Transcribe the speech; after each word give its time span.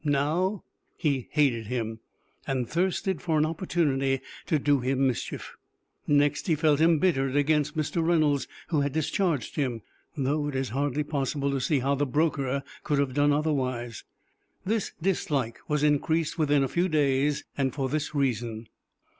Now 0.03 0.63
he 0.97 1.27
hated 1.29 1.67
him, 1.67 1.99
and 2.47 2.67
thirsted 2.67 3.21
for 3.21 3.37
an 3.37 3.45
opportunity 3.45 4.19
to 4.47 4.57
do 4.57 4.79
him 4.79 5.05
mischief. 5.05 5.57
Next 6.07 6.47
he 6.47 6.55
felt 6.55 6.81
embittered 6.81 7.35
against 7.35 7.77
Mr. 7.77 8.03
Reynolds, 8.03 8.47
who 8.69 8.81
had 8.81 8.93
discharged 8.93 9.57
him, 9.57 9.83
though 10.17 10.47
it 10.47 10.55
is 10.55 10.69
hardly 10.69 11.03
possible 11.03 11.51
to 11.51 11.61
see 11.61 11.81
how 11.81 11.93
the 11.93 12.07
broker 12.07 12.63
could 12.83 12.97
have 12.97 13.13
done 13.13 13.31
otherwise. 13.31 14.03
This 14.65 14.91
dislike 14.99 15.59
was 15.67 15.83
increased 15.83 16.35
within 16.35 16.63
a 16.63 16.67
few 16.67 16.89
days, 16.89 17.43
and 17.55 17.71
for 17.71 17.87
this 17.87 18.15
reason. 18.15 18.69